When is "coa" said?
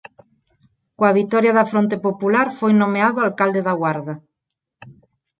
0.97-1.15